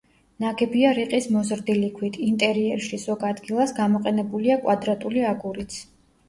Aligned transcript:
ნაგებია 0.43 0.93
რიყის 0.99 1.27
მოზრდილი 1.35 1.89
ქვით, 1.97 2.17
ინტერიერში, 2.29 2.99
ზოგ 3.03 3.27
ადგილას, 3.29 3.75
გამოყენებულია 3.81 4.57
კვადრატული 4.65 5.25
აგურიც. 5.35 5.79